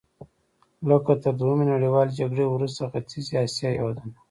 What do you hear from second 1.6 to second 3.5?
نړیوالې جګړې وروسته ختیځې